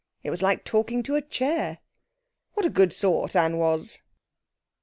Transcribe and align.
It 0.23 0.31
was 0.31 0.41
like 0.41 0.65
talking 0.65 1.03
to 1.03 1.15
a 1.15 1.21
chair. 1.21 1.77
What 2.55 2.65
a 2.65 2.71
good 2.71 2.91
sort 2.91 3.35
Anne 3.35 3.57
was! 3.57 4.01